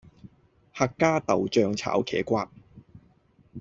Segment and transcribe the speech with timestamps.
[0.75, 2.49] 客家豆酱炒茄瓜